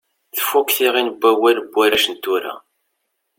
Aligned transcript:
Tfukk 0.37 0.69
tiɣin 0.77 1.09
n 1.11 1.17
wawal 1.21 1.57
n 1.61 1.67
warrac 1.73 2.05
n 2.09 2.15
tura. 2.23 2.55